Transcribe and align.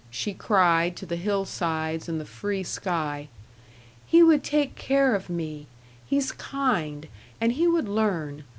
she 0.09 0.33
cried 0.33 0.95
to 0.95 1.05
the 1.05 1.15
hillsides 1.15 2.09
and 2.09 2.19
the 2.19 2.25
free 2.25 2.63
sky. 2.63 3.27
"He 4.03 4.23
would 4.23 4.43
take 4.43 4.73
care 4.73 5.13
of 5.13 5.29
me. 5.29 5.67
He's 6.07 6.31
kind; 6.31 7.07
and 7.39 7.51
he 7.51 7.67
would 7.67 7.87
learn. 7.87 8.43